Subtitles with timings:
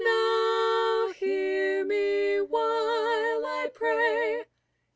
[0.03, 2.65] Now hear me while
[3.61, 4.45] I pray.